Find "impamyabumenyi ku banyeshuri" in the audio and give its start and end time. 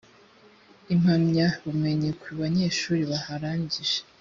0.93-3.01